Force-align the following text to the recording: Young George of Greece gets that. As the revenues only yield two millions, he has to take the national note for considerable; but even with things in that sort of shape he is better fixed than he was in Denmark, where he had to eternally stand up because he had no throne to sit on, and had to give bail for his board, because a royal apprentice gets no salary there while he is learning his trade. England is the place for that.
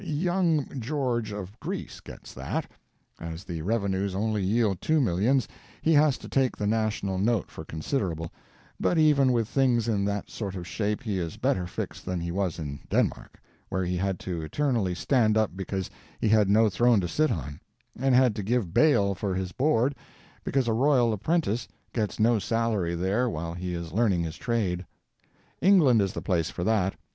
Young 0.03 0.65
George 0.79 1.31
of 1.31 1.59
Greece 1.59 1.99
gets 1.99 2.33
that. 2.33 2.65
As 3.19 3.43
the 3.43 3.61
revenues 3.61 4.15
only 4.15 4.41
yield 4.41 4.81
two 4.81 4.99
millions, 4.99 5.47
he 5.83 5.93
has 5.93 6.17
to 6.17 6.27
take 6.27 6.57
the 6.57 6.65
national 6.65 7.19
note 7.19 7.51
for 7.51 7.63
considerable; 7.63 8.31
but 8.79 8.97
even 8.97 9.31
with 9.31 9.47
things 9.47 9.87
in 9.87 10.03
that 10.05 10.31
sort 10.31 10.55
of 10.55 10.65
shape 10.65 11.03
he 11.03 11.19
is 11.19 11.37
better 11.37 11.67
fixed 11.67 12.03
than 12.03 12.19
he 12.19 12.31
was 12.31 12.57
in 12.57 12.79
Denmark, 12.89 13.39
where 13.69 13.85
he 13.85 13.95
had 13.95 14.17
to 14.21 14.41
eternally 14.41 14.95
stand 14.95 15.37
up 15.37 15.51
because 15.55 15.87
he 16.19 16.29
had 16.29 16.49
no 16.49 16.67
throne 16.67 16.99
to 17.01 17.07
sit 17.07 17.29
on, 17.29 17.59
and 17.95 18.15
had 18.15 18.35
to 18.37 18.41
give 18.41 18.73
bail 18.73 19.13
for 19.13 19.35
his 19.35 19.51
board, 19.51 19.93
because 20.43 20.67
a 20.67 20.73
royal 20.73 21.13
apprentice 21.13 21.67
gets 21.93 22.19
no 22.19 22.39
salary 22.39 22.95
there 22.95 23.29
while 23.29 23.53
he 23.53 23.75
is 23.75 23.91
learning 23.93 24.23
his 24.23 24.37
trade. 24.37 24.83
England 25.61 26.01
is 26.01 26.13
the 26.13 26.23
place 26.23 26.49
for 26.49 26.63
that. 26.63 26.95